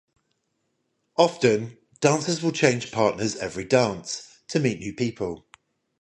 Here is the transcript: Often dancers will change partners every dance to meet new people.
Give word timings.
Often 1.15 1.77
dancers 1.99 2.41
will 2.41 2.51
change 2.51 2.91
partners 2.91 3.35
every 3.35 3.65
dance 3.65 4.23
to 4.47 4.59
meet 4.59 4.79
new 4.79 4.95
people. 4.95 5.45